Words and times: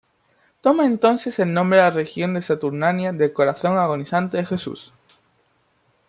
Toma 0.61 0.87
entonces 0.87 1.37
el 1.37 1.53
nombre 1.53 1.77
de 1.77 1.91
religión 1.91 2.33
de 2.33 2.41
Saturnina 2.41 3.13
del 3.13 3.33
Corazón 3.33 3.77
Agonizante 3.77 4.37
de 4.37 4.45
Jesús. 4.47 4.95